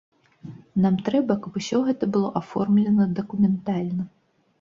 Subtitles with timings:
[0.85, 4.07] Нам трэба, каб усё гэта было аформлена дакументальна.